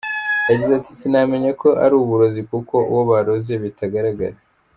[0.49, 4.37] Yagize ati “Sinamenya ko ari uburozi kuko uwo baroze bitagaragara’.